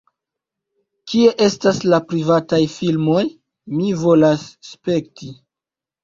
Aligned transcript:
"Kie 1.11 1.33
estas 1.47 1.81
la 1.91 1.99
privataj 2.13 2.59
filmoj? 2.75 3.21
Mi 3.81 3.91
volas 4.05 4.47
spekti" 4.71 5.29